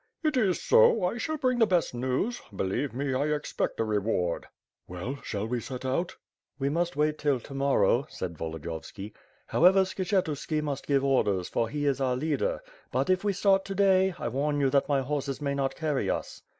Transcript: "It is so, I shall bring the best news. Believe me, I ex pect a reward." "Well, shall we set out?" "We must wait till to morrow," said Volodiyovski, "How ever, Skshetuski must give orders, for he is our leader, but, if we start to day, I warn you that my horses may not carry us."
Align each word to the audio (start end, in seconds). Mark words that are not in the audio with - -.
"It 0.23 0.35
is 0.35 0.59
so, 0.59 1.03
I 1.05 1.19
shall 1.19 1.37
bring 1.37 1.59
the 1.59 1.67
best 1.67 1.93
news. 1.93 2.41
Believe 2.55 2.91
me, 2.91 3.13
I 3.13 3.29
ex 3.29 3.53
pect 3.53 3.79
a 3.79 3.83
reward." 3.83 4.47
"Well, 4.87 5.17
shall 5.21 5.45
we 5.45 5.59
set 5.61 5.85
out?" 5.85 6.15
"We 6.57 6.69
must 6.69 6.95
wait 6.95 7.19
till 7.19 7.39
to 7.41 7.53
morrow," 7.53 8.07
said 8.09 8.35
Volodiyovski, 8.35 9.13
"How 9.45 9.63
ever, 9.63 9.83
Skshetuski 9.83 10.59
must 10.63 10.87
give 10.87 11.05
orders, 11.05 11.49
for 11.49 11.69
he 11.69 11.85
is 11.85 12.01
our 12.01 12.15
leader, 12.15 12.63
but, 12.91 13.11
if 13.11 13.23
we 13.23 13.31
start 13.31 13.63
to 13.65 13.75
day, 13.75 14.15
I 14.17 14.27
warn 14.29 14.59
you 14.59 14.71
that 14.71 14.89
my 14.89 15.01
horses 15.01 15.39
may 15.39 15.53
not 15.53 15.75
carry 15.75 16.09
us." 16.09 16.41